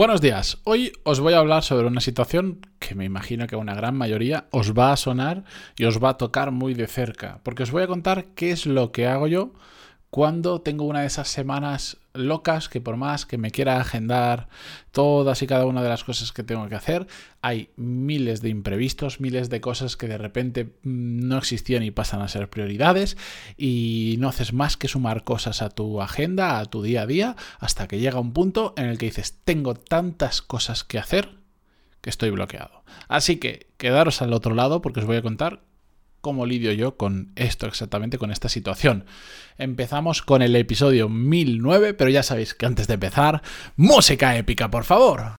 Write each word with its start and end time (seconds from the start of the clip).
Buenos 0.00 0.22
días. 0.22 0.56
Hoy 0.64 0.92
os 1.04 1.20
voy 1.20 1.34
a 1.34 1.40
hablar 1.40 1.62
sobre 1.62 1.86
una 1.86 2.00
situación 2.00 2.66
que 2.78 2.94
me 2.94 3.04
imagino 3.04 3.46
que 3.46 3.54
una 3.54 3.74
gran 3.74 3.94
mayoría 3.94 4.46
os 4.50 4.72
va 4.72 4.92
a 4.92 4.96
sonar 4.96 5.44
y 5.76 5.84
os 5.84 6.02
va 6.02 6.08
a 6.08 6.16
tocar 6.16 6.52
muy 6.52 6.72
de 6.72 6.86
cerca, 6.86 7.40
porque 7.42 7.64
os 7.64 7.70
voy 7.70 7.82
a 7.82 7.86
contar 7.86 8.28
qué 8.34 8.50
es 8.50 8.64
lo 8.64 8.92
que 8.92 9.06
hago 9.06 9.26
yo 9.26 9.52
cuando 10.10 10.60
tengo 10.60 10.84
una 10.84 11.02
de 11.02 11.06
esas 11.06 11.28
semanas 11.28 11.98
locas 12.14 12.68
que 12.68 12.80
por 12.80 12.96
más 12.96 13.26
que 13.26 13.38
me 13.38 13.52
quiera 13.52 13.80
agendar 13.80 14.48
todas 14.90 15.40
y 15.42 15.46
cada 15.46 15.66
una 15.66 15.82
de 15.84 15.88
las 15.88 16.02
cosas 16.02 16.32
que 16.32 16.42
tengo 16.42 16.68
que 16.68 16.74
hacer, 16.74 17.06
hay 17.42 17.70
miles 17.76 18.42
de 18.42 18.48
imprevistos, 18.48 19.20
miles 19.20 19.50
de 19.50 19.60
cosas 19.60 19.96
que 19.96 20.08
de 20.08 20.18
repente 20.18 20.64
mm, 20.64 21.28
no 21.28 21.38
existían 21.38 21.84
y 21.84 21.92
pasan 21.92 22.22
a 22.22 22.28
ser 22.28 22.50
prioridades 22.50 23.16
y 23.56 24.16
no 24.18 24.28
haces 24.28 24.52
más 24.52 24.76
que 24.76 24.88
sumar 24.88 25.22
cosas 25.22 25.62
a 25.62 25.70
tu 25.70 26.02
agenda, 26.02 26.58
a 26.58 26.64
tu 26.64 26.82
día 26.82 27.02
a 27.02 27.06
día, 27.06 27.36
hasta 27.60 27.86
que 27.86 28.00
llega 28.00 28.18
un 28.18 28.32
punto 28.32 28.74
en 28.76 28.86
el 28.86 28.98
que 28.98 29.06
dices, 29.06 29.38
tengo 29.44 29.74
tantas 29.74 30.42
cosas 30.42 30.82
que 30.82 30.98
hacer 30.98 31.38
que 32.00 32.10
estoy 32.10 32.30
bloqueado. 32.30 32.82
Así 33.06 33.36
que 33.36 33.68
quedaros 33.76 34.22
al 34.22 34.32
otro 34.32 34.54
lado 34.54 34.82
porque 34.82 35.00
os 35.00 35.06
voy 35.06 35.18
a 35.18 35.22
contar 35.22 35.60
cómo 36.20 36.46
lidio 36.46 36.72
yo 36.72 36.96
con 36.96 37.32
esto 37.36 37.66
exactamente, 37.66 38.18
con 38.18 38.30
esta 38.30 38.48
situación. 38.48 39.04
Empezamos 39.58 40.22
con 40.22 40.42
el 40.42 40.56
episodio 40.56 41.08
1009, 41.08 41.94
pero 41.94 42.10
ya 42.10 42.22
sabéis 42.22 42.54
que 42.54 42.66
antes 42.66 42.86
de 42.86 42.94
empezar, 42.94 43.42
música 43.76 44.36
épica, 44.36 44.70
por 44.70 44.84
favor. 44.84 45.34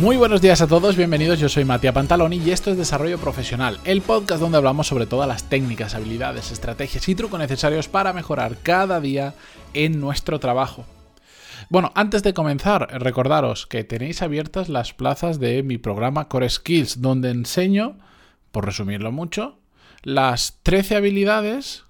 Muy 0.00 0.16
buenos 0.16 0.40
días 0.40 0.60
a 0.62 0.68
todos, 0.68 0.96
bienvenidos, 0.96 1.40
yo 1.40 1.48
soy 1.48 1.64
Matías 1.64 1.92
Pantaloni 1.92 2.36
y 2.36 2.52
esto 2.52 2.70
es 2.70 2.76
Desarrollo 2.76 3.18
Profesional, 3.18 3.80
el 3.84 4.00
podcast 4.00 4.40
donde 4.40 4.56
hablamos 4.56 4.86
sobre 4.86 5.06
todas 5.06 5.26
las 5.26 5.48
técnicas, 5.48 5.96
habilidades, 5.96 6.52
estrategias 6.52 7.08
y 7.08 7.16
trucos 7.16 7.40
necesarios 7.40 7.88
para 7.88 8.12
mejorar 8.12 8.58
cada 8.62 9.00
día 9.00 9.34
en 9.74 10.00
nuestro 10.00 10.38
trabajo. 10.38 10.86
Bueno, 11.68 11.90
antes 11.96 12.22
de 12.22 12.32
comenzar, 12.32 12.86
recordaros 13.02 13.66
que 13.66 13.82
tenéis 13.82 14.22
abiertas 14.22 14.68
las 14.68 14.94
plazas 14.94 15.40
de 15.40 15.64
mi 15.64 15.78
programa 15.78 16.28
Core 16.28 16.48
Skills, 16.48 17.02
donde 17.02 17.30
enseño, 17.30 17.98
por 18.52 18.66
resumirlo 18.66 19.10
mucho, 19.10 19.58
las 20.04 20.60
13 20.62 20.94
habilidades 20.94 21.82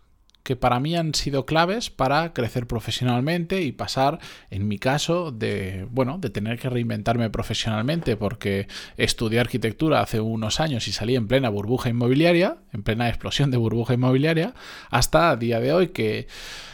que 0.48 0.56
para 0.56 0.80
mí 0.80 0.96
han 0.96 1.14
sido 1.14 1.44
claves 1.44 1.90
para 1.90 2.32
crecer 2.32 2.66
profesionalmente 2.66 3.60
y 3.60 3.70
pasar, 3.70 4.18
en 4.48 4.66
mi 4.66 4.78
caso, 4.78 5.30
de, 5.30 5.86
bueno, 5.90 6.16
de 6.16 6.30
tener 6.30 6.58
que 6.58 6.70
reinventarme 6.70 7.28
profesionalmente 7.28 8.16
porque 8.16 8.66
estudié 8.96 9.40
arquitectura 9.40 10.00
hace 10.00 10.22
unos 10.22 10.58
años 10.58 10.88
y 10.88 10.92
salí 10.92 11.16
en 11.16 11.28
plena 11.28 11.50
burbuja 11.50 11.90
inmobiliaria, 11.90 12.56
en 12.72 12.82
plena 12.82 13.10
explosión 13.10 13.50
de 13.50 13.58
burbuja 13.58 13.92
inmobiliaria, 13.92 14.54
hasta 14.88 15.34
el 15.34 15.38
día 15.38 15.60
de 15.60 15.74
hoy 15.74 15.88
que 15.88 16.28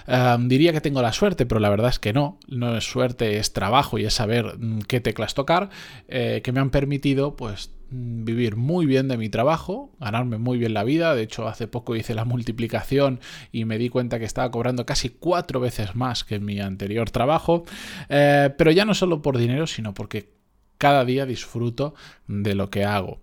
em, 0.06 0.46
diría 0.46 0.72
que 0.72 0.80
tengo 0.80 1.02
la 1.02 1.12
suerte, 1.12 1.44
pero 1.44 1.58
la 1.58 1.68
verdad 1.68 1.88
es 1.88 1.98
que 1.98 2.12
no, 2.12 2.38
no 2.46 2.76
es 2.76 2.84
suerte, 2.84 3.38
es 3.38 3.54
trabajo 3.54 3.98
y 3.98 4.04
es 4.04 4.14
saber 4.14 4.56
mm, 4.56 4.82
qué 4.82 5.00
teclas 5.00 5.34
tocar, 5.34 5.70
eh, 6.06 6.42
que 6.44 6.52
me 6.52 6.60
han 6.60 6.70
permitido 6.70 7.34
pues 7.34 7.74
vivir 7.94 8.56
muy 8.56 8.86
bien 8.86 9.08
de 9.08 9.16
mi 9.16 9.28
trabajo, 9.28 9.92
ganarme 10.00 10.38
muy 10.38 10.58
bien 10.58 10.74
la 10.74 10.82
vida. 10.82 11.14
De 11.14 11.22
hecho, 11.22 11.46
hace 11.46 11.68
poco 11.68 11.94
hice 11.94 12.14
la 12.14 12.24
multiplicación 12.24 13.20
y 13.52 13.64
me 13.64 13.78
di 13.78 13.88
cuenta 13.88 14.18
que 14.18 14.24
estaba 14.24 14.50
cobrando 14.50 14.84
casi 14.84 15.10
cuatro 15.10 15.60
veces 15.60 15.94
más 15.94 16.24
que 16.24 16.36
en 16.36 16.44
mi 16.44 16.60
anterior 16.60 17.10
trabajo. 17.10 17.64
Eh, 18.08 18.52
pero 18.58 18.70
ya 18.70 18.84
no 18.84 18.94
solo 18.94 19.22
por 19.22 19.38
dinero, 19.38 19.66
sino 19.66 19.94
porque 19.94 20.32
cada 20.78 21.04
día 21.04 21.26
disfruto 21.26 21.94
de 22.26 22.54
lo 22.54 22.70
que 22.70 22.84
hago. 22.84 23.20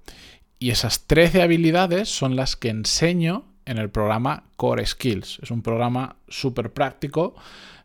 Y 0.57 0.69
esas 0.69 1.05
13 1.07 1.41
habilidades 1.41 2.09
son 2.09 2.35
las 2.35 2.55
que 2.55 2.69
enseño 2.69 3.45
en 3.65 3.77
el 3.77 3.89
programa 3.89 4.45
Core 4.55 4.85
Skills. 4.85 5.39
Es 5.41 5.51
un 5.51 5.61
programa 5.61 6.15
súper 6.27 6.71
práctico. 6.71 7.35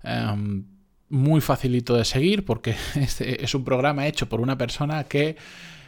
Em, 0.03 0.65
muy 1.09 1.41
facilito 1.41 1.97
de 1.97 2.05
seguir 2.05 2.45
porque 2.45 2.75
es 2.95 3.55
un 3.55 3.65
programa 3.65 4.07
hecho 4.07 4.29
por 4.29 4.41
una 4.41 4.59
persona 4.59 5.05
que 5.05 5.37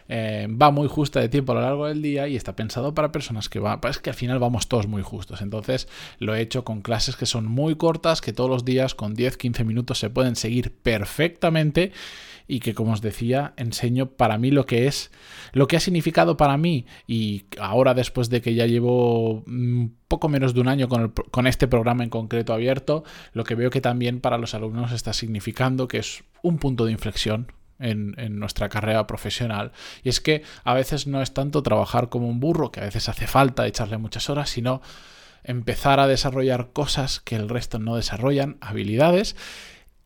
eh, 0.08 0.48
va 0.50 0.70
muy 0.70 0.88
justa 0.88 1.20
de 1.20 1.28
tiempo 1.28 1.52
a 1.52 1.56
lo 1.56 1.60
largo 1.60 1.86
del 1.86 2.02
día 2.02 2.28
y 2.28 2.36
está 2.36 2.56
pensado 2.56 2.94
para 2.94 3.12
personas 3.12 3.48
que 3.48 3.60
va, 3.60 3.78
es 3.88 3.98
que 3.98 4.10
al 4.10 4.16
final 4.16 4.38
vamos 4.38 4.69
todos 4.69 4.86
muy 4.86 5.02
justos. 5.02 5.42
Entonces 5.42 5.88
lo 6.19 6.34
he 6.34 6.41
hecho 6.41 6.64
con 6.64 6.80
clases 6.80 7.16
que 7.16 7.26
son 7.26 7.46
muy 7.46 7.76
cortas, 7.76 8.20
que 8.20 8.32
todos 8.32 8.50
los 8.50 8.64
días 8.64 8.94
con 8.94 9.14
10-15 9.14 9.64
minutos 9.64 9.98
se 9.98 10.10
pueden 10.10 10.36
seguir 10.36 10.72
perfectamente 10.72 11.92
y 12.48 12.60
que 12.60 12.74
como 12.74 12.92
os 12.92 13.02
decía 13.02 13.52
enseño 13.56 14.08
para 14.08 14.38
mí 14.38 14.50
lo 14.50 14.64
que 14.64 14.86
es 14.86 15.12
lo 15.52 15.69
que 15.69 15.76
ha 15.76 15.80
significado 15.80 16.38
para 16.38 16.56
mí 16.56 16.86
y 17.06 17.44
ahora 17.60 17.92
después 17.92 18.30
de 18.30 18.40
que 18.40 18.54
ya 18.54 18.66
llevo 18.66 19.42
un 19.46 19.94
poco 20.08 20.30
menos 20.30 20.54
de 20.54 20.60
un 20.62 20.69
año 20.69 20.88
con, 20.88 21.46
este 21.46 21.69
programa 21.69 22.02
en 22.02 22.10
concreto 22.10 22.54
abierto 22.54 23.04
lo 23.34 23.44
que 23.44 23.54
veo 23.54 23.70
que 23.70 23.82
también 23.82 24.20
para 24.20 24.38
los 24.38 24.54
alumnos 24.54 24.92
está 24.92 25.12
significando 25.12 25.86
que 25.86 25.98
es 25.98 26.25
un 26.42 26.58
punto 26.58 26.86
de 26.86 26.92
inflexión 26.92 27.52
en, 27.78 28.38
nuestra 28.38 28.68
carrera 28.68 29.06
profesional. 29.06 29.72
Y 30.02 30.08
es 30.08 30.20
que 30.20 30.42
a 30.64 30.74
veces 30.74 31.06
no 31.06 31.22
es 31.22 31.32
tanto 31.32 31.62
trabajar 31.62 32.08
como 32.08 32.28
un 32.28 32.40
burro, 32.40 32.70
que 32.70 32.80
a 32.80 32.84
veces 32.84 33.08
hace 33.08 33.26
falta 33.26 33.66
echarle 33.66 33.98
muchas 33.98 34.30
horas, 34.30 34.50
sino 34.50 34.82
empezar 35.44 36.00
a 36.00 36.06
desarrollar 36.06 36.70
cosas 36.72 37.20
que 37.20 37.36
el 37.36 37.48
resto 37.48 37.78
no 37.78 37.96
desarrollan, 37.96 38.56
habilidades 38.60 39.36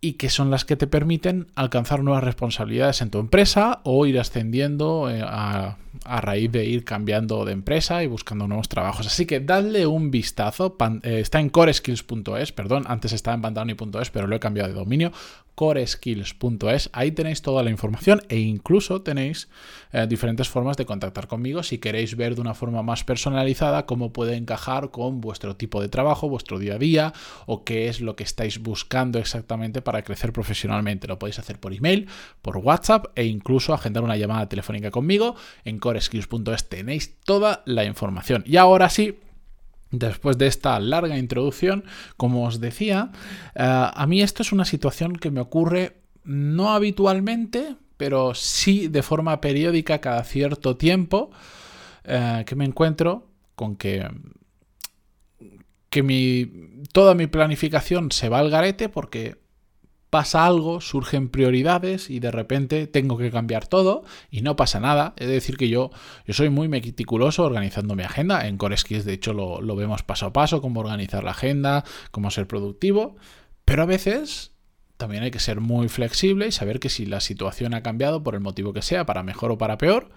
y 0.05 0.15
que 0.15 0.31
son 0.31 0.51
las 0.51 0.65
que 0.65 0.75
te 0.77 0.89
permiten 0.89 1.47
alcanzar 1.55 2.03
nuevas 2.03 2.25
responsabilidades 2.25 3.01
en 3.03 3.11
tu 3.11 3.21
empresa 3.21 3.81
o 3.85 4.05
ir 4.05 4.19
ascendiendo 4.19 5.09
eh, 5.09 5.23
a, 5.25 5.79
raíz 6.05 6.51
de 6.51 6.65
ir 6.65 6.85
cambiando 6.85 7.45
de 7.45 7.53
empresa 7.53 8.03
y 8.03 8.09
buscando 8.09 8.49
nuevos 8.49 8.69
trabajos. 8.69 9.07
Así 9.07 9.27
que 9.27 9.39
dadle 9.39 9.87
un 9.87 10.11
vistazo. 10.11 10.77
Eh, 11.05 11.21
está 11.21 11.39
en 11.39 11.51
coreskills.es, 11.51 12.51
perdón, 12.51 12.85
antes 12.89 13.13
estaba 13.13 13.37
en 13.37 13.43
pantaloni.es, 13.43 14.11
pero 14.11 14.27
lo 14.27 14.35
he 14.35 14.41
cambiado 14.41 14.71
de 14.71 14.75
dominio 14.75 15.13
coreskills.es. 15.55 16.91
Ahí 16.93 17.13
tenéis 17.13 17.43
toda 17.43 17.63
la 17.63 17.71
información 17.71 18.23
e 18.29 18.39
incluso 18.39 19.03
tenéis 19.03 19.49
eh, 19.93 20.07
diferentes 20.09 20.49
formas 20.49 20.77
de 20.77 20.87
contactar 20.87 21.27
conmigo 21.27 21.63
si 21.63 21.79
queréis 21.79 22.17
ver 22.17 22.35
de 22.35 22.41
una 22.41 22.55
forma 22.55 22.83
más 22.83 23.05
personalizada 23.05 23.87
cómo 23.87 24.13
puede 24.13 24.37
encajar 24.37 24.91
con 24.91 25.21
vuestro 25.21 25.57
tipo 25.57 25.81
de 25.81 25.89
trabajo, 25.89 26.29
vuestro 26.29 26.59
día 26.59 26.75
a 26.75 26.79
día 26.79 27.13
o 27.47 27.65
qué 27.65 27.89
es 27.89 28.01
lo 28.01 28.17
que 28.17 28.25
estáis 28.25 28.61
buscando 28.61 29.19
exactamente 29.19 29.83
para 29.83 30.03
crecer 30.03 30.33
profesionalmente. 30.33 31.09
Lo 31.09 31.19
podéis 31.19 31.39
hacer 31.39 31.59
por 31.59 31.75
email, 31.75 32.09
por 32.41 32.57
WhatsApp 32.59 33.07
e 33.15 33.25
incluso 33.25 33.75
agendar 33.75 34.03
una 34.05 34.17
llamada 34.17 34.49
telefónica 34.49 34.91
conmigo. 34.91 35.37
En 35.65 35.79
coreskills.es 35.79 36.69
tenéis 36.69 37.17
toda 37.25 37.63
la 37.67 37.85
información. 37.85 38.43
Y 38.47 38.57
ahora 38.57 38.89
sí, 38.89 39.19
Después 39.93 40.39
de 40.39 40.47
esta 40.47 40.81
larga 40.81 41.19
introducción, 41.19 41.85
como 42.17 42.47
os 42.47 42.61
decía, 42.61 43.13
eh, 43.55 43.63
a 43.63 44.07
mí 44.07 44.23
esto 44.23 44.43
es 44.43 44.51
una 44.51 44.65
situación 44.65 45.17
que 45.17 45.31
me 45.31 45.41
ocurre 45.41 45.99
no 46.25 46.73
habitualmente, 46.73 47.77
pero 47.99 48.35
sí 48.35 48.89
de 48.89 49.03
forma 49.03 49.41
periódica 49.43 50.01
cada 50.01 50.25
cierto 50.25 50.79
tiempo, 50.79 51.31
eh, 52.05 52.43
que 52.47 52.57
me 52.57 52.65
encuentro 52.65 53.29
con 53.55 53.77
que, 53.77 54.09
que 55.91 56.03
mi, 56.03 56.51
toda 56.93 57.15
mi 57.15 57.27
planificación 57.27 58.13
se 58.13 58.31
va 58.31 58.39
al 58.39 58.49
garete 58.49 58.89
porque 58.89 59.42
pasa 60.13 60.45
algo, 60.45 60.83
surgen 60.83 61.31
prioridades 61.31 62.11
y 62.11 62.21
de 62.21 62.31
repente 62.31 62.87
tengo 62.87 63.17
que 63.17 63.31
cambiar 63.31 63.67
todo 63.67 64.05
y 64.31 64.43
no 64.43 64.57
pasa 64.57 64.79
nada. 64.79 65.15
Es 65.17 65.27
decir, 65.27 65.57
que 65.57 65.71
yo, 65.71 65.91
yo 66.27 66.35
soy 66.35 66.51
muy 66.51 66.69
meticuloso 66.69 67.45
organizando 67.45 67.95
mi 67.95 68.03
agenda. 68.03 68.47
En 68.47 68.59
CoreSkills, 68.59 69.07
de 69.07 69.15
hecho, 69.15 69.33
lo, 69.33 69.63
lo 69.63 69.75
vemos 69.75 70.03
paso 70.03 70.27
a 70.27 70.33
paso, 70.35 70.61
cómo 70.61 70.81
organizar 70.81 71.25
la 71.25 71.31
agenda, 71.31 71.85
cómo 72.11 72.31
ser 72.31 72.47
productivo. 72.47 73.17
Pero 73.65 73.85
a 73.85 73.87
veces 73.87 74.52
también 75.03 75.25
hay 75.25 75.33
que 75.33 75.41
ser 75.41 75.61
muy 75.61 75.89
flexible 75.89 76.47
y 76.47 76.53
saber 76.53 76.79
que 76.79 76.89
si 76.89 77.07
la 77.07 77.19
situación 77.19 77.75
ha 77.75 77.83
cambiado 77.83 78.23
por 78.23 78.37
el 78.37 78.41
motivo 78.41 78.73
que 78.73 78.83
sea, 78.83 79.05
para 79.05 79.25
mejor 79.25 79.51
o 79.51 79.59
para 79.59 79.77
peor, 79.77 80.11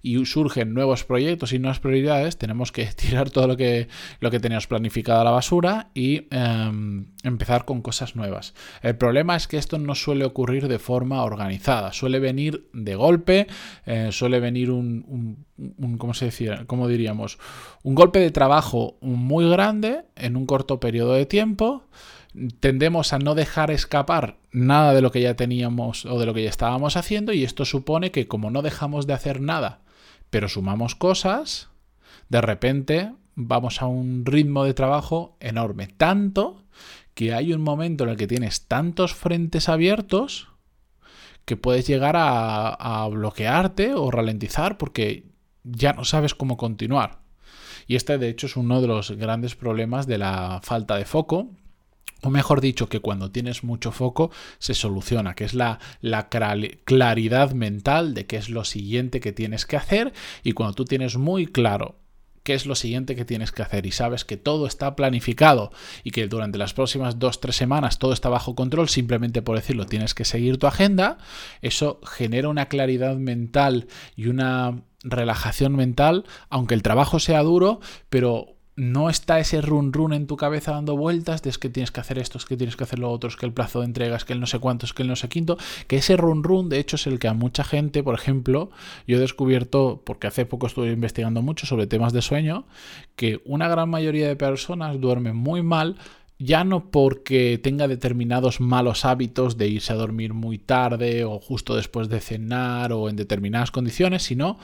y 0.00 0.24
surgen 0.26 0.74
nuevos 0.74 1.02
proyectos 1.02 1.52
y 1.52 1.58
nuevas 1.58 1.80
prioridades, 1.80 2.38
tenemos 2.38 2.70
que 2.70 2.86
tirar 2.96 3.30
todo 3.30 3.48
lo 3.48 3.56
que, 3.56 3.88
lo 4.20 4.30
que 4.30 4.38
teníamos 4.38 4.68
planificado 4.68 5.22
a 5.22 5.24
la 5.24 5.32
basura 5.32 5.90
y 5.92 6.28
em, 6.30 7.06
empezar 7.24 7.64
con 7.64 7.82
cosas 7.82 8.14
nuevas. 8.14 8.54
El 8.80 8.96
problema 8.96 9.34
es 9.34 9.48
que 9.48 9.56
esto 9.56 9.76
no 9.76 9.96
suele 9.96 10.24
ocurrir 10.24 10.68
de 10.68 10.78
forma 10.78 11.24
organizada, 11.24 11.92
suele 11.92 12.20
venir 12.20 12.68
de 12.72 12.94
golpe, 12.94 13.48
eh, 13.86 14.10
suele 14.12 14.38
venir 14.38 14.70
un, 14.70 15.46
¿cómo 15.98 16.14
se 16.14 16.26
decía? 16.26 16.62
¿Cómo 16.68 16.86
diríamos? 16.86 17.40
Un 17.82 17.96
golpe 17.96 18.20
de 18.20 18.30
trabajo 18.30 18.98
muy 19.00 19.50
grande 19.50 20.04
en 20.14 20.36
un 20.36 20.46
corto 20.46 20.78
periodo 20.78 21.14
de 21.14 21.26
tiempo 21.26 21.88
tendemos 22.60 23.12
a 23.12 23.18
no 23.18 23.34
dejar 23.34 23.70
escapar 23.70 24.38
nada 24.50 24.94
de 24.94 25.02
lo 25.02 25.10
que 25.10 25.20
ya 25.20 25.34
teníamos 25.34 26.04
o 26.06 26.18
de 26.18 26.26
lo 26.26 26.34
que 26.34 26.42
ya 26.44 26.50
estábamos 26.50 26.96
haciendo 26.96 27.32
y 27.32 27.44
esto 27.44 27.64
supone 27.64 28.10
que 28.10 28.28
como 28.28 28.50
no 28.50 28.62
dejamos 28.62 29.06
de 29.06 29.14
hacer 29.14 29.40
nada 29.40 29.80
pero 30.30 30.48
sumamos 30.48 30.94
cosas, 30.94 31.68
de 32.28 32.40
repente 32.40 33.12
vamos 33.34 33.82
a 33.82 33.86
un 33.86 34.24
ritmo 34.26 34.64
de 34.64 34.74
trabajo 34.74 35.36
enorme. 35.40 35.86
Tanto 35.86 36.64
que 37.14 37.34
hay 37.34 37.52
un 37.52 37.62
momento 37.62 38.04
en 38.04 38.10
el 38.10 38.16
que 38.16 38.26
tienes 38.26 38.66
tantos 38.66 39.14
frentes 39.14 39.68
abiertos 39.68 40.48
que 41.44 41.56
puedes 41.56 41.86
llegar 41.86 42.14
a, 42.18 43.08
bloquearte 43.08 43.94
o 43.94 44.10
ralentizar 44.10 44.76
porque 44.76 45.24
ya 45.64 45.94
no 45.94 46.04
sabes 46.04 46.34
cómo 46.34 46.56
continuar. 46.56 47.20
Y 47.86 47.96
este 47.96 48.18
de 48.18 48.28
hecho 48.28 48.46
es 48.46 48.56
uno 48.56 48.82
de 48.82 48.88
los 48.88 49.12
grandes 49.12 49.56
problemas 49.56 50.06
de 50.06 50.18
la 50.18 50.60
falta 50.62 50.96
de 50.96 51.06
foco, 51.06 51.48
o 52.22 52.30
mejor 52.30 52.60
dicho, 52.60 52.88
que 52.88 53.00
cuando 53.00 53.30
tienes 53.30 53.62
mucho 53.62 53.92
foco 53.92 54.30
se 54.58 54.74
soluciona, 54.74 55.34
que 55.34 55.44
es 55.44 55.54
la, 55.54 55.78
la, 56.00 56.28
claridad 56.28 57.52
mental 57.52 58.14
de 58.14 58.26
qué 58.26 58.36
es 58.36 58.48
lo 58.48 58.64
siguiente 58.64 59.20
que 59.20 59.32
tienes 59.32 59.66
que 59.66 59.76
hacer. 59.76 60.12
Y 60.42 60.52
cuando 60.52 60.74
tú 60.74 60.84
tienes 60.84 61.16
muy 61.16 61.46
claro 61.46 61.96
qué 62.42 62.54
es 62.54 62.66
lo 62.66 62.74
siguiente 62.74 63.14
que 63.14 63.26
tienes 63.26 63.52
que 63.52 63.62
hacer 63.62 63.84
y 63.84 63.92
sabes 63.92 64.24
que 64.24 64.38
todo 64.38 64.66
está 64.66 64.96
planificado 64.96 65.70
y 66.02 66.12
que 66.12 66.26
durante 66.28 66.56
las 66.56 66.72
próximas 66.72 67.18
dos, 67.18 67.40
tres 67.40 67.56
semanas 67.56 67.98
todo 67.98 68.14
está 68.14 68.30
bajo 68.30 68.54
control, 68.54 68.88
simplemente 68.88 69.42
por 69.42 69.56
decirlo, 69.56 69.84
tienes 69.84 70.14
que 70.14 70.24
seguir 70.24 70.56
tu 70.56 70.66
agenda, 70.66 71.18
eso 71.60 72.00
genera 72.04 72.48
una 72.48 72.66
claridad 72.66 73.16
mental 73.16 73.86
y 74.16 74.28
una 74.28 74.82
relajación 75.02 75.76
mental, 75.76 76.24
aunque 76.48 76.74
el 76.74 76.82
trabajo 76.82 77.18
sea 77.18 77.42
duro, 77.42 77.80
pero 78.08 78.57
no 78.78 79.10
está 79.10 79.40
ese 79.40 79.60
run 79.60 79.92
run 79.92 80.12
en 80.12 80.28
tu 80.28 80.36
cabeza 80.36 80.70
dando 80.70 80.96
vueltas 80.96 81.42
de 81.42 81.50
es 81.50 81.58
que 81.58 81.68
tienes 81.68 81.90
que 81.90 82.00
hacer 82.00 82.16
esto, 82.16 82.38
es 82.38 82.44
que 82.44 82.56
tienes 82.56 82.76
que 82.76 82.84
hacer 82.84 83.00
lo 83.00 83.10
otro, 83.10 83.28
es 83.28 83.34
que 83.34 83.44
el 83.44 83.52
plazo 83.52 83.80
de 83.80 83.86
entrega, 83.86 84.16
es 84.16 84.24
que 84.24 84.34
el 84.34 84.40
no 84.40 84.46
sé 84.46 84.60
cuánto, 84.60 84.86
es 84.86 84.92
que 84.92 85.02
el 85.02 85.08
no 85.08 85.16
sé 85.16 85.28
quinto, 85.28 85.58
que 85.88 85.96
ese 85.96 86.16
run 86.16 86.44
run 86.44 86.68
de 86.68 86.78
hecho 86.78 86.94
es 86.94 87.08
el 87.08 87.18
que 87.18 87.26
a 87.26 87.34
mucha 87.34 87.64
gente, 87.64 88.04
por 88.04 88.14
ejemplo, 88.14 88.70
yo 89.08 89.16
he 89.16 89.20
descubierto, 89.20 90.00
porque 90.04 90.28
hace 90.28 90.46
poco 90.46 90.68
estuve 90.68 90.92
investigando 90.92 91.42
mucho 91.42 91.66
sobre 91.66 91.88
temas 91.88 92.12
de 92.12 92.22
sueño, 92.22 92.66
que 93.16 93.42
una 93.44 93.66
gran 93.66 93.90
mayoría 93.90 94.28
de 94.28 94.36
personas 94.36 95.00
duermen 95.00 95.34
muy 95.34 95.62
mal 95.62 95.96
ya 96.38 96.62
no 96.62 96.92
porque 96.92 97.58
tenga 97.60 97.88
determinados 97.88 98.60
malos 98.60 99.04
hábitos 99.04 99.58
de 99.58 99.66
irse 99.66 99.92
a 99.92 99.96
dormir 99.96 100.34
muy 100.34 100.56
tarde 100.56 101.24
o 101.24 101.40
justo 101.40 101.74
después 101.74 102.08
de 102.08 102.20
cenar 102.20 102.92
o 102.92 103.08
en 103.08 103.16
determinadas 103.16 103.72
condiciones, 103.72 104.22
sino 104.22 104.56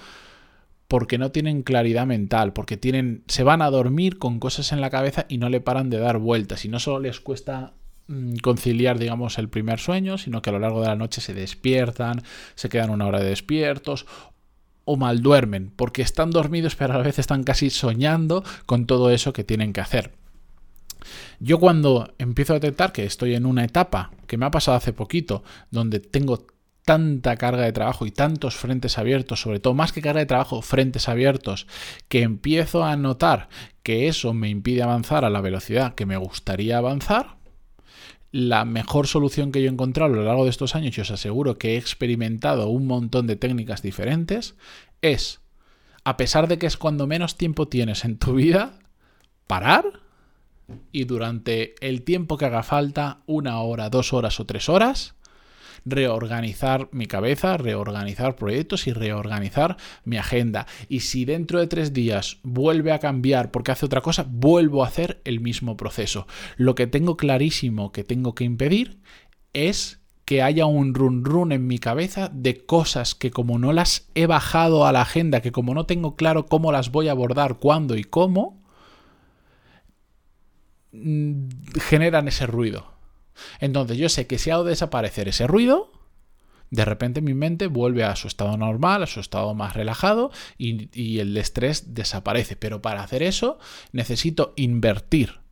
porque 0.88 1.18
no 1.18 1.30
tienen 1.30 1.62
claridad 1.62 2.06
mental, 2.06 2.52
porque 2.52 2.76
tienen, 2.76 3.24
se 3.26 3.42
van 3.42 3.62
a 3.62 3.70
dormir 3.70 4.18
con 4.18 4.38
cosas 4.38 4.72
en 4.72 4.80
la 4.80 4.90
cabeza 4.90 5.26
y 5.28 5.38
no 5.38 5.48
le 5.48 5.60
paran 5.60 5.90
de 5.90 5.98
dar 5.98 6.18
vueltas 6.18 6.64
y 6.64 6.68
no 6.68 6.78
solo 6.78 7.00
les 7.00 7.20
cuesta 7.20 7.72
mm, 8.08 8.36
conciliar, 8.36 8.98
digamos, 8.98 9.38
el 9.38 9.48
primer 9.48 9.78
sueño, 9.78 10.18
sino 10.18 10.42
que 10.42 10.50
a 10.50 10.52
lo 10.52 10.58
largo 10.58 10.80
de 10.80 10.88
la 10.88 10.96
noche 10.96 11.20
se 11.20 11.34
despiertan, 11.34 12.22
se 12.54 12.68
quedan 12.68 12.90
una 12.90 13.06
hora 13.06 13.20
de 13.20 13.30
despiertos 13.30 14.06
o 14.84 14.96
mal 14.96 15.22
duermen, 15.22 15.72
porque 15.74 16.02
están 16.02 16.30
dormidos 16.30 16.76
pero 16.76 16.94
a 16.94 16.98
la 16.98 17.04
vez 17.04 17.18
están 17.18 17.42
casi 17.42 17.70
soñando 17.70 18.44
con 18.66 18.86
todo 18.86 19.10
eso 19.10 19.32
que 19.32 19.44
tienen 19.44 19.72
que 19.72 19.80
hacer. 19.80 20.12
Yo 21.40 21.58
cuando 21.58 22.14
empiezo 22.18 22.52
a 22.52 22.60
detectar 22.60 22.92
que 22.92 23.04
estoy 23.04 23.34
en 23.34 23.46
una 23.46 23.64
etapa 23.64 24.10
que 24.26 24.38
me 24.38 24.46
ha 24.46 24.50
pasado 24.50 24.76
hace 24.76 24.92
poquito, 24.92 25.42
donde 25.70 26.00
tengo 26.00 26.46
tanta 26.84 27.36
carga 27.36 27.62
de 27.62 27.72
trabajo 27.72 28.06
y 28.06 28.10
tantos 28.10 28.56
frentes 28.56 28.98
abiertos, 28.98 29.40
sobre 29.40 29.60
todo 29.60 29.74
más 29.74 29.92
que 29.92 30.02
carga 30.02 30.20
de 30.20 30.26
trabajo, 30.26 30.62
frentes 30.62 31.08
abiertos, 31.08 31.66
que 32.08 32.22
empiezo 32.22 32.84
a 32.84 32.96
notar 32.96 33.48
que 33.82 34.08
eso 34.08 34.34
me 34.34 34.50
impide 34.50 34.82
avanzar 34.82 35.24
a 35.24 35.30
la 35.30 35.40
velocidad 35.40 35.94
que 35.94 36.06
me 36.06 36.16
gustaría 36.16 36.78
avanzar, 36.78 37.36
la 38.32 38.64
mejor 38.64 39.06
solución 39.06 39.52
que 39.52 39.62
yo 39.62 39.68
he 39.68 39.72
encontrado 39.72 40.12
a 40.12 40.16
lo 40.16 40.24
largo 40.24 40.44
de 40.44 40.50
estos 40.50 40.74
años, 40.74 40.98
y 40.98 41.00
os 41.00 41.10
aseguro 41.10 41.56
que 41.56 41.74
he 41.74 41.76
experimentado 41.76 42.68
un 42.68 42.86
montón 42.86 43.26
de 43.26 43.36
técnicas 43.36 43.80
diferentes, 43.80 44.56
es, 45.02 45.40
a 46.02 46.16
pesar 46.16 46.48
de 46.48 46.58
que 46.58 46.66
es 46.66 46.76
cuando 46.76 47.06
menos 47.06 47.36
tiempo 47.36 47.68
tienes 47.68 48.04
en 48.04 48.18
tu 48.18 48.34
vida, 48.34 48.78
parar 49.46 50.00
y 50.92 51.04
durante 51.04 51.74
el 51.86 52.02
tiempo 52.02 52.36
que 52.36 52.46
haga 52.46 52.62
falta, 52.62 53.20
una 53.26 53.60
hora, 53.60 53.88
dos 53.88 54.12
horas 54.12 54.40
o 54.40 54.46
tres 54.46 54.68
horas, 54.68 55.14
reorganizar 55.84 56.88
mi 56.92 57.06
cabeza, 57.06 57.56
reorganizar 57.56 58.36
proyectos 58.36 58.86
y 58.86 58.92
reorganizar 58.92 59.76
mi 60.04 60.16
agenda. 60.16 60.66
Y 60.88 61.00
si 61.00 61.24
dentro 61.24 61.60
de 61.60 61.66
tres 61.66 61.92
días 61.92 62.38
vuelve 62.42 62.92
a 62.92 62.98
cambiar 62.98 63.50
porque 63.50 63.72
hace 63.72 63.86
otra 63.86 64.00
cosa, 64.00 64.26
vuelvo 64.28 64.84
a 64.84 64.88
hacer 64.88 65.20
el 65.24 65.40
mismo 65.40 65.76
proceso. 65.76 66.26
Lo 66.56 66.74
que 66.74 66.86
tengo 66.86 67.16
clarísimo 67.16 67.92
que 67.92 68.04
tengo 68.04 68.34
que 68.34 68.44
impedir 68.44 68.98
es 69.52 70.00
que 70.24 70.42
haya 70.42 70.66
un 70.66 70.94
run 70.94 71.24
run 71.24 71.52
en 71.52 71.66
mi 71.66 71.78
cabeza 71.78 72.30
de 72.32 72.64
cosas 72.64 73.14
que 73.14 73.30
como 73.30 73.58
no 73.58 73.72
las 73.72 74.08
he 74.14 74.26
bajado 74.26 74.86
a 74.86 74.92
la 74.92 75.02
agenda, 75.02 75.42
que 75.42 75.52
como 75.52 75.74
no 75.74 75.84
tengo 75.84 76.16
claro 76.16 76.46
cómo 76.46 76.72
las 76.72 76.90
voy 76.90 77.08
a 77.08 77.12
abordar, 77.12 77.58
cuándo 77.58 77.96
y 77.96 78.04
cómo, 78.04 78.62
mm, 80.92 81.48
generan 81.78 82.28
ese 82.28 82.46
ruido. 82.46 82.93
Entonces 83.60 83.98
yo 83.98 84.08
sé 84.08 84.26
que 84.26 84.38
si 84.38 84.50
hago 84.50 84.64
desaparecer 84.64 85.28
ese 85.28 85.46
ruido, 85.46 85.92
de 86.70 86.84
repente 86.84 87.20
mi 87.20 87.34
mente 87.34 87.68
vuelve 87.68 88.04
a 88.04 88.16
su 88.16 88.26
estado 88.26 88.56
normal, 88.56 89.02
a 89.02 89.06
su 89.06 89.20
estado 89.20 89.54
más 89.54 89.74
relajado 89.74 90.32
y, 90.58 91.18
el 91.18 91.36
estrés 91.36 91.94
desaparece. 91.94 92.56
Pero 92.56 92.82
para 92.82 93.02
hacer 93.02 93.22
eso 93.22 93.58
necesito 93.92 94.54
invertir 94.56 95.43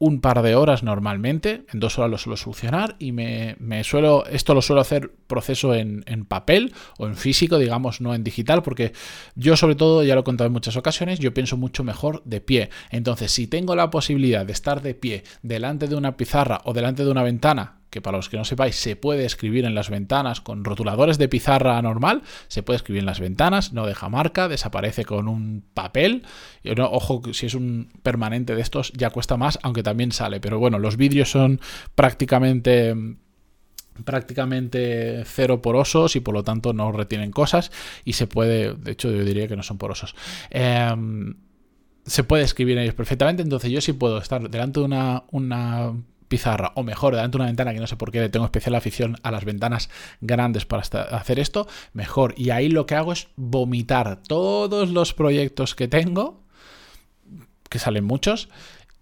un 0.00 0.22
par 0.22 0.40
de 0.42 0.54
horas 0.54 0.82
normalmente, 0.82 1.66
en 1.72 1.78
dos 1.78 1.98
horas 1.98 2.10
lo 2.10 2.18
suelo 2.18 2.36
solucionar 2.38 2.96
y 2.98 3.12
me, 3.12 3.84
suelo, 3.84 4.24
esto 4.26 4.54
lo 4.54 4.62
suelo 4.62 4.80
hacer 4.80 5.12
proceso 5.26 5.74
en, 5.74 6.04
en, 6.06 6.24
papel 6.24 6.72
o 6.96 7.06
en 7.06 7.16
físico, 7.16 7.58
digamos, 7.58 8.00
no 8.00 8.14
en 8.14 8.24
digital, 8.24 8.62
porque 8.62 8.94
yo 9.34 9.58
sobre 9.58 9.74
todo, 9.74 10.02
ya 10.02 10.14
lo 10.14 10.22
he 10.22 10.24
contado 10.24 10.46
en 10.46 10.54
muchas 10.54 10.76
ocasiones, 10.76 11.18
yo 11.18 11.34
pienso 11.34 11.58
mucho 11.58 11.84
mejor 11.84 12.22
de 12.24 12.40
pie. 12.40 12.70
Entonces, 12.90 13.30
si 13.30 13.46
tengo 13.46 13.76
la 13.76 13.90
posibilidad 13.90 14.46
de 14.46 14.54
estar 14.54 14.80
de 14.80 14.94
pie 14.94 15.22
delante 15.42 15.86
de 15.86 15.96
una 15.96 16.16
pizarra 16.16 16.62
o 16.64 16.72
delante 16.72 17.04
de 17.04 17.10
una 17.10 17.22
ventana, 17.22 17.79
que 17.90 18.00
para 18.00 18.16
los 18.16 18.28
que 18.28 18.36
no 18.36 18.44
sepáis 18.44 18.76
se 18.76 18.96
puede 18.96 19.24
escribir 19.24 19.64
en 19.64 19.74
las 19.74 19.90
ventanas 19.90 20.40
con 20.40 20.64
rotuladores 20.64 21.18
de 21.18 21.28
pizarra 21.28 21.80
normal, 21.82 22.22
se 22.48 22.62
puede 22.62 22.76
escribir 22.76 23.00
en 23.00 23.06
las 23.06 23.20
ventanas, 23.20 23.72
no 23.72 23.86
deja 23.86 24.08
marca, 24.08 24.48
desaparece 24.48 25.04
con 25.04 25.28
un 25.28 25.64
papel. 25.74 26.24
ojo, 26.78 27.22
si 27.32 27.46
es 27.46 27.54
un 27.54 27.90
permanente 28.02 28.54
de 28.54 28.62
estos 28.62 28.92
ya 28.92 29.10
cuesta 29.10 29.36
más, 29.36 29.58
aunque 29.62 29.82
también 29.82 30.12
sale. 30.12 30.40
Pero 30.40 30.58
bueno, 30.58 30.78
los 30.78 30.96
vídeos 30.96 31.30
son 31.30 31.60
prácticamente 31.94 32.94
prácticamente 34.04 35.24
cero 35.26 35.60
porosos 35.60 36.16
y 36.16 36.20
por 36.20 36.32
lo 36.32 36.42
tanto 36.42 36.72
no 36.72 36.90
retienen 36.90 37.32
cosas 37.32 37.70
y 38.02 38.14
se 38.14 38.26
puede, 38.26 38.72
de 38.72 38.92
hecho 38.92 39.10
yo 39.10 39.22
diría 39.24 39.46
que 39.46 39.56
no 39.56 39.62
son 39.62 39.76
porosos. 39.76 40.14
Em, 40.48 41.34
se 42.06 42.24
puede 42.24 42.44
escribir 42.44 42.78
en 42.78 42.84
ellos 42.84 42.94
perfectamente, 42.94 43.42
entonces 43.42 43.70
yo 43.70 43.80
sí 43.82 43.92
puedo 43.92 44.16
estar 44.16 44.48
delante 44.48 44.80
de 44.80 44.86
una 44.86 45.92
pizarra, 46.30 46.70
o 46.76 46.84
mejor, 46.84 47.14
delante 47.16 47.36
de 47.36 47.42
una 47.42 47.46
ventana, 47.46 47.74
que 47.74 47.80
no 47.80 47.88
sé 47.88 47.96
por 47.96 48.12
qué 48.12 48.20
le 48.20 48.28
tengo 48.28 48.46
especial 48.46 48.76
afición 48.76 49.16
a 49.24 49.32
las 49.32 49.44
ventanas 49.44 49.90
grandes 50.20 50.64
para 50.64 50.82
hacer 50.82 51.40
esto, 51.40 51.66
mejor. 51.92 52.34
Y 52.36 52.50
ahí 52.50 52.68
lo 52.68 52.86
que 52.86 52.94
hago 52.94 53.12
es 53.12 53.26
vomitar 53.34 54.22
todos 54.22 54.90
los 54.90 55.12
proyectos 55.12 55.74
que 55.74 55.88
tengo, 55.88 56.40
que 57.68 57.80
salen 57.80 58.04
muchos, 58.04 58.48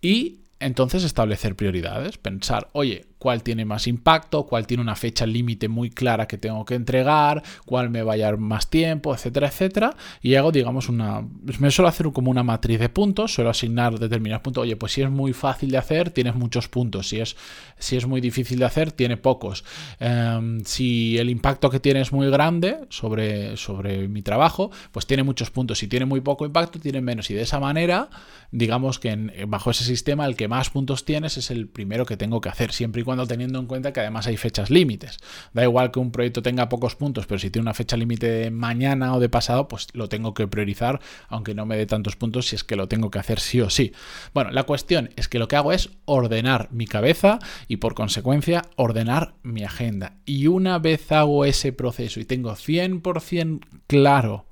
y 0.01 0.39
entonces 0.59 1.05
establecer 1.05 1.55
prioridades, 1.55 2.17
pensar, 2.17 2.71
oye, 2.73 3.05
cuál 3.19 3.43
tiene 3.43 3.65
más 3.65 3.87
impacto, 3.87 4.47
cuál 4.47 4.67
tiene 4.67 4.83
una 4.83 4.97
fecha 4.97 5.27
límite 5.27 5.69
muy 5.69 5.91
clara 5.91 6.27
que 6.27 6.39
tengo 6.39 6.65
que 6.65 6.75
entregar, 6.75 7.43
cuál 7.65 7.91
me 7.91 8.03
va 8.03 8.15
a 8.15 8.17
llevar 8.17 8.39
más 8.39 8.71
tiempo, 8.71 9.15
etcétera, 9.15 9.49
etcétera. 9.49 9.97
Y 10.23 10.35
hago, 10.37 10.53
digamos, 10.53 10.89
una. 10.89 11.27
Me 11.59 11.71
suelo 11.71 11.89
hacer 11.89 12.11
como 12.13 12.31
una 12.31 12.43
matriz 12.43 12.79
de 12.79 12.89
puntos, 12.89 13.35
suelo 13.35 13.51
asignar 13.51 13.99
determinados 13.99 14.43
puntos. 14.43 14.63
Oye, 14.63 14.77
pues 14.77 14.93
si 14.93 15.03
es 15.03 15.11
muy 15.11 15.33
fácil 15.33 15.71
de 15.71 15.79
hacer, 15.79 16.11
tienes 16.11 16.35
muchos 16.35 16.69
puntos. 16.69 17.09
Si 17.09 17.21
es, 17.21 17.37
si 17.79 17.97
es 17.97 18.07
muy 18.07 18.21
difícil 18.21 18.59
de 18.61 18.65
hacer, 18.65 18.93
tiene 18.93 19.17
pocos. 19.17 19.65
Em, 19.99 20.61
si 20.65 21.19
el 21.19 21.31
impacto 21.31 21.71
que 21.71 21.81
tiene 21.81 22.01
es 22.01 22.13
muy 22.13 22.31
grande 22.31 22.79
sobre, 22.89 23.57
sobre 23.57 24.09
mi 24.09 24.23
trabajo, 24.23 24.71
pues 24.93 25.07
tiene 25.07 25.23
muchos 25.23 25.51
puntos. 25.51 25.79
Si 25.79 25.89
tiene 25.89 26.07
muy 26.07 26.21
poco 26.21 26.47
impacto, 26.47 26.79
tiene 26.79 27.01
menos. 27.01 27.31
Y 27.31 27.35
de 27.35 27.43
esa 27.43 27.59
manera, 27.59 28.11
digamos 28.51 28.99
que 28.99 29.09
bajo 29.49 29.71
ese 29.71 29.85
sistema, 29.85 30.27
el 30.27 30.37
que 30.37 30.49
más 30.49 30.71
puntos 30.71 31.05
tienes 31.05 31.37
es 31.37 31.51
el 31.51 31.69
primero 31.69 32.07
que 32.07 32.17
tengo 32.17 32.41
que 32.41 32.49
hacer, 32.49 32.73
siempre 32.73 33.03
y 33.03 33.05
cuando 33.09 33.27
teniendo 33.27 33.59
en 33.59 33.65
cuenta 33.65 33.91
que 33.91 34.01
además 34.01 34.27
hay 34.27 34.37
fechas 34.37 34.69
límites. 34.69 35.17
Da 35.55 35.63
igual 35.63 35.91
que 35.91 35.99
un 35.99 36.13
proyecto 36.13 36.43
tenga 36.43 36.69
pocos 36.69 36.95
puntos, 36.95 37.25
pero 37.27 37.39
si 37.39 37.49
tiene 37.49 37.63
una 37.63 37.73
fecha 37.73 37.97
límite 37.97 38.29
de 38.29 38.51
mañana 38.51 39.15
o 39.15 39.19
de 39.19 39.31
pasado, 39.31 39.67
pues 39.67 39.87
lo 39.95 40.11
tengo 40.11 40.35
que 40.35 40.47
priorizar, 40.47 41.01
aunque 41.29 41.55
no 41.55 41.65
me 41.65 41.79
dé 41.79 41.87
tantos 41.87 42.17
puntos 42.17 42.49
si 42.49 42.57
es 42.57 42.65
que 42.65 42.77
lo 42.77 42.87
tengo 42.87 43.11
que 43.11 43.19
hacer 43.19 43.41
sí 43.41 43.63
o 43.63 43.71
sí. 43.71 43.95
Bueno, 44.35 44.51
la 44.51 44.65
cuestión 44.65 45.09
es 45.17 45.27
que 45.27 45.39
lo 45.39 45.49
que 45.49 45.57
hago 45.57 45.73
es 45.73 45.89
ordenar 46.05 46.69
mi 46.71 46.87
cabeza 46.87 47.39
y 47.67 47.79
por 47.79 47.95
consecuencia 47.95 48.67
ordenar 48.77 49.37
mi 49.43 49.65
agenda. 49.65 50.19
Y 50.27 50.49
una 50.49 50.79
vez 50.79 51.11
hago 51.11 51.47
ese 51.47 51.73
proceso 51.73 52.21
y 52.21 52.27
tengo 52.27 52.53
100% 52.53 53.61
claro 53.87 54.49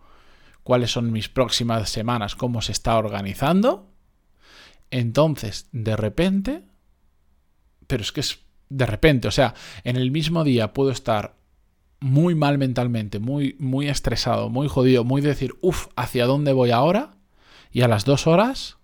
cuáles 0.63 0.93
son 0.93 1.13
mis 1.13 1.29
próximas 1.29 1.91
semanas, 1.91 2.35
cómo 2.35 2.63
se 2.63 2.73
está 2.73 2.97
organizando, 2.97 3.93
entonces 4.91 5.69
de 5.73 5.95
repente, 5.95 6.65
pero 7.87 8.01
es 8.01 8.13
que 8.13 8.21
es 8.21 8.46
de 8.69 8.87
repente, 8.87 9.29
o 9.29 9.31
sea, 9.31 9.55
en 9.85 9.97
el 9.97 10.11
mismo 10.11 10.45
día 10.45 10.73
puedo 10.73 10.91
estar 10.91 11.37
muy 12.01 12.35
mal 12.35 12.59
mentalmente, 12.59 13.19
muy, 13.19 13.57
muy 13.59 13.89
estresado, 13.89 14.49
muy 14.51 14.69
jodido, 14.69 15.05
muy 15.05 15.23
decir, 15.23 15.55
uff, 15.61 15.87
¿hacia 15.97 16.27
dónde 16.27 16.53
voy 16.53 16.71
ahora? 16.71 17.17
Y 17.71 17.83
a 17.83 17.89
las 17.89 18.05
dos 18.05 18.27
horas 18.27 18.79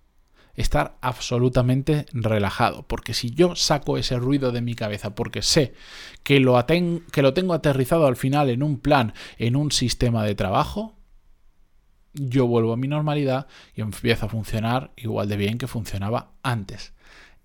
estar 0.54 0.98
absolutamente 1.00 2.06
relajado, 2.12 2.86
porque 2.86 3.14
si 3.14 3.30
yo 3.30 3.56
saco 3.56 3.96
ese 3.96 4.18
ruido 4.18 4.52
de 4.52 4.60
mi 4.60 4.74
cabeza, 4.74 5.14
porque 5.14 5.42
sé 5.42 5.74
que 6.22 6.40
lo, 6.40 6.62
que 6.66 7.22
lo 7.22 7.34
tengo 7.34 7.54
aterrizado 7.54 8.06
al 8.06 8.16
final 8.16 8.50
en 8.50 8.62
un 8.62 8.78
plan, 8.78 9.14
en 9.38 9.56
un 9.56 9.72
sistema 9.72 10.24
de 10.24 10.34
trabajo, 10.34 10.96
yo 12.12 12.46
vuelvo 12.46 12.74
a 12.74 12.76
mi 12.76 12.88
normalidad 12.88 13.46
y 13.74 13.80
empiezo 13.80 14.26
a 14.26 14.28
funcionar 14.28 14.92
igual 14.96 15.28
de 15.28 15.36
bien 15.36 15.58
que 15.58 15.66
funcionaba 15.66 16.32
antes. 16.42 16.92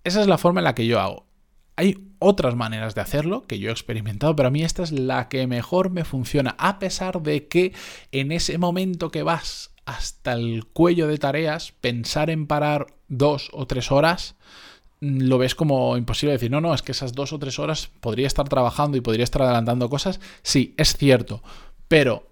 Esa 0.04 0.22
es 0.22 0.28
la 0.28 0.38
forma 0.38 0.60
en 0.60 0.66
la 0.66 0.76
que 0.76 0.88
yo 0.88 1.00
hago. 1.00 1.27
Hay 1.78 2.10
otras 2.20 2.56
maneras 2.56 2.96
de 2.96 3.02
hacerlo 3.02 3.44
que 3.44 3.60
yo 3.60 3.70
he 3.70 3.72
experimentado, 3.72 4.36
pero 4.36 4.48
a 4.48 4.52
mí 4.52 4.64
esta 4.64 4.84
es 4.84 4.92
la 4.92 5.30
que 5.30 5.46
mejor 5.48 5.92
me 5.92 6.04
funciona, 6.04 6.56
a 6.58 6.80
pesar 6.80 7.22
de 7.22 7.48
que 7.48 7.74
en 8.12 8.32
ese 8.32 8.58
momento 8.58 9.12
que 9.12 9.24
vas 9.24 9.72
hasta 9.86 10.34
el 10.34 10.66
cuello 10.66 11.08
de 11.08 11.20
tareas, 11.20 11.74
pensar 11.80 12.30
en 12.30 12.48
parar 12.48 12.88
dos 13.08 13.50
o 13.54 13.68
tres 13.68 13.92
horas 13.92 14.36
mm, 15.02 15.22
lo 15.28 15.38
ves 15.38 15.56
como 15.56 15.96
imposible 15.98 16.34
decir, 16.34 16.52
no, 16.52 16.62
no, 16.62 16.74
es 16.74 16.82
que 16.82 16.92
esas 16.92 17.14
dos 17.14 17.32
o 17.32 17.40
tres 17.40 17.60
horas 17.60 17.90
podría 18.02 18.28
estar 18.28 18.50
trabajando 18.50 18.98
y 18.98 19.02
podría 19.02 19.24
estar 19.24 19.44
adelantando 19.44 19.90
cosas. 19.90 20.20
Sí, 20.42 20.74
es 20.78 20.98
cierto, 20.98 21.42
pero 21.88 22.28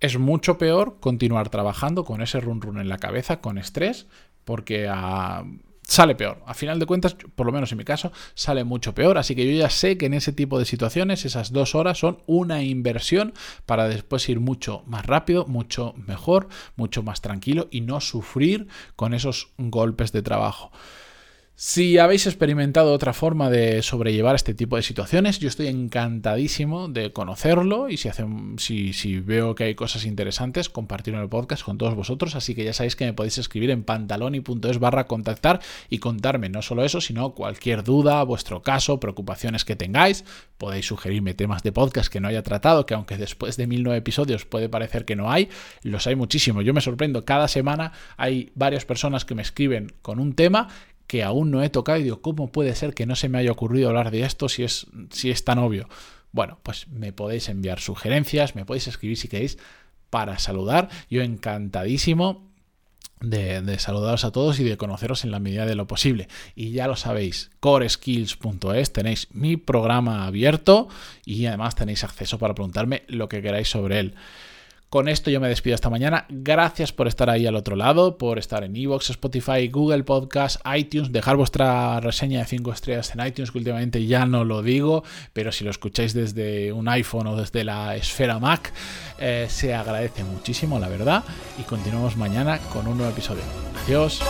es 0.00 0.18
mucho 0.18 0.58
peor 0.58 0.98
continuar 1.00 1.48
trabajando 1.48 2.04
con 2.04 2.20
ese 2.20 2.40
run 2.40 2.60
run 2.60 2.78
en 2.78 2.88
la 2.88 2.98
cabeza, 2.98 3.40
con 3.40 3.58
estrés, 3.58 4.06
porque 4.44 4.88
a 4.88 5.44
sale 5.88 6.14
peor. 6.14 6.42
A 6.46 6.54
final 6.54 6.78
de 6.78 6.86
cuentas, 6.86 7.16
por 7.34 7.46
lo 7.46 7.52
menos 7.52 7.72
en 7.72 7.78
mi 7.78 7.84
caso, 7.84 8.12
sale 8.34 8.62
mucho 8.62 8.94
peor. 8.94 9.18
Así 9.18 9.34
que 9.34 9.50
yo 9.50 9.58
ya 9.58 9.70
sé 9.70 9.98
que 9.98 10.06
en 10.06 10.14
ese 10.14 10.32
tipo 10.32 10.58
de 10.58 10.66
situaciones 10.66 11.24
esas 11.24 11.50
dos 11.50 11.74
horas 11.74 11.98
son 11.98 12.18
una 12.26 12.62
inversión 12.62 13.32
para 13.66 13.88
después 13.88 14.28
ir 14.28 14.38
mucho 14.38 14.82
más 14.86 15.06
rápido, 15.06 15.46
mucho 15.46 15.94
mejor, 16.06 16.48
mucho 16.76 17.02
más 17.02 17.22
tranquilo 17.22 17.68
y 17.70 17.80
no 17.80 18.00
sufrir 18.00 18.68
con 18.94 19.14
esos 19.14 19.48
golpes 19.56 20.12
de 20.12 20.22
trabajo. 20.22 20.70
Si 21.60 21.98
habéis 21.98 22.24
experimentado 22.28 22.92
otra 22.92 23.12
forma 23.12 23.50
de 23.50 23.82
sobrellevar 23.82 24.36
este 24.36 24.54
tipo 24.54 24.76
de 24.76 24.82
situaciones, 24.82 25.40
yo 25.40 25.48
estoy 25.48 25.66
encantadísimo 25.66 26.86
de 26.86 27.12
conocerlo 27.12 27.88
y 27.88 27.96
si, 27.96 28.92
si, 28.92 29.18
veo 29.18 29.56
que 29.56 29.64
hay 29.64 29.74
cosas 29.74 30.04
interesantes, 30.04 30.68
compartirlo 30.68 31.18
en 31.18 31.24
el 31.24 31.28
podcast 31.28 31.64
con 31.64 31.76
todos 31.76 31.96
vosotros. 31.96 32.36
Así 32.36 32.54
que 32.54 32.62
ya 32.62 32.72
sabéis 32.72 32.94
que 32.94 33.06
me 33.06 33.12
podéis 33.12 33.38
escribir 33.38 33.72
en 33.72 33.82
pantaloni.es 33.82 34.78
barra 34.78 35.08
contactar 35.08 35.60
y 35.90 35.98
contarme 35.98 36.48
no 36.48 36.62
solo 36.62 36.84
eso, 36.84 37.00
sino 37.00 37.34
cualquier 37.34 37.82
duda, 37.82 38.22
vuestro 38.22 38.62
caso, 38.62 39.00
preocupaciones 39.00 39.64
que 39.64 39.74
tengáis. 39.74 40.24
Podéis 40.58 40.86
sugerirme 40.86 41.34
temas 41.34 41.64
de 41.64 41.72
podcast 41.72 42.08
que 42.08 42.20
no 42.20 42.28
haya 42.28 42.44
tratado, 42.44 42.86
que 42.86 42.94
aunque 42.94 43.16
después 43.16 43.56
de 43.56 43.66
mil 43.66 43.82
nueve 43.82 43.98
episodios 43.98 44.44
puede 44.44 44.68
parecer 44.68 45.04
que 45.04 45.16
no 45.16 45.32
hay, 45.32 45.48
los 45.82 46.06
hay 46.06 46.14
muchísimo. 46.14 46.62
Yo 46.62 46.72
me 46.72 46.80
sorprendo, 46.80 47.24
cada 47.24 47.48
semana 47.48 47.90
hay 48.16 48.52
varias 48.54 48.84
personas 48.84 49.24
que 49.24 49.34
me 49.34 49.42
escriben 49.42 49.92
con 50.02 50.20
un 50.20 50.34
tema 50.34 50.68
que 51.08 51.24
aún 51.24 51.50
no 51.50 51.64
he 51.64 51.70
tocado 51.70 51.98
y 51.98 52.04
digo, 52.04 52.20
¿cómo 52.20 52.52
puede 52.52 52.76
ser 52.76 52.94
que 52.94 53.06
no 53.06 53.16
se 53.16 53.28
me 53.28 53.38
haya 53.38 53.50
ocurrido 53.50 53.88
hablar 53.88 54.12
de 54.12 54.22
esto 54.22 54.48
si 54.48 54.62
es, 54.62 54.86
si 55.10 55.30
es 55.30 55.42
tan 55.42 55.58
obvio? 55.58 55.88
Bueno, 56.30 56.60
pues 56.62 56.86
me 56.88 57.12
podéis 57.12 57.48
enviar 57.48 57.80
sugerencias, 57.80 58.54
me 58.54 58.66
podéis 58.66 58.86
escribir 58.86 59.16
si 59.16 59.26
queréis 59.26 59.58
para 60.10 60.38
saludar. 60.38 60.90
Yo 61.10 61.22
encantadísimo 61.22 62.46
de, 63.20 63.62
de, 63.62 63.78
saludaros 63.78 64.24
a 64.24 64.32
todos 64.32 64.60
y 64.60 64.64
de 64.64 64.76
conoceros 64.76 65.24
en 65.24 65.30
la 65.30 65.40
medida 65.40 65.64
de 65.64 65.74
lo 65.74 65.86
posible. 65.86 66.28
Y 66.54 66.72
ya 66.72 66.86
lo 66.86 66.94
sabéis, 66.94 67.50
coreskills.es 67.60 68.92
tenéis 68.92 69.28
mi 69.32 69.56
programa 69.56 70.26
abierto 70.26 70.88
y 71.24 71.46
además 71.46 71.74
tenéis 71.74 72.04
acceso 72.04 72.38
para 72.38 72.54
preguntarme 72.54 73.04
lo 73.08 73.30
que 73.30 73.40
queráis 73.40 73.70
sobre 73.70 73.98
él. 73.98 74.14
Con 74.90 75.08
esto 75.08 75.30
yo 75.30 75.38
me 75.38 75.48
despido 75.48 75.74
esta 75.74 75.90
mañana. 75.90 76.24
Gracias 76.30 76.92
por 76.92 77.08
estar 77.08 77.28
ahí 77.28 77.46
al 77.46 77.56
otro 77.56 77.76
lado, 77.76 78.16
por 78.16 78.38
estar 78.38 78.64
en 78.64 78.74
Evox, 78.74 79.10
Spotify, 79.10 79.68
Google 79.68 80.02
Podcast, 80.02 80.60
iTunes, 80.74 81.12
dejar 81.12 81.36
vuestra 81.36 82.00
reseña 82.00 82.38
de 82.38 82.46
5 82.46 82.72
estrellas 82.72 83.14
en 83.14 83.26
iTunes, 83.26 83.50
que 83.50 83.58
últimamente 83.58 84.06
ya 84.06 84.24
no 84.24 84.44
lo 84.44 84.62
digo, 84.62 85.04
pero 85.34 85.52
si 85.52 85.62
lo 85.62 85.70
escucháis 85.70 86.14
desde 86.14 86.72
un 86.72 86.88
iPhone 86.88 87.26
o 87.26 87.36
desde 87.36 87.64
la 87.64 87.96
esfera 87.96 88.38
Mac, 88.38 88.72
eh, 89.18 89.46
se 89.50 89.74
agradece 89.74 90.24
muchísimo, 90.24 90.78
la 90.78 90.88
verdad. 90.88 91.22
Y 91.58 91.64
continuamos 91.64 92.16
mañana 92.16 92.58
con 92.72 92.88
un 92.88 92.96
nuevo 92.96 93.12
episodio. 93.12 93.42
Adiós. 93.84 94.22